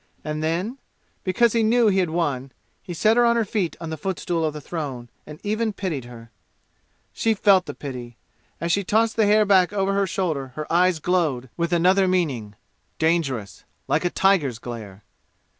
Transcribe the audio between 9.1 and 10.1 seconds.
the hair back over her